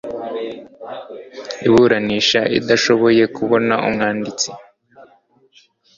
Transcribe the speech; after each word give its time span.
iburanisha 1.67 2.39
idashoboye 2.57 3.23
kuboneka 3.35 3.83
umwanditsi 3.89 4.49